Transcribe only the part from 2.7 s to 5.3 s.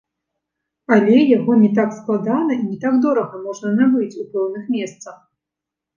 не так дорага можна набыць у пэўных месцах.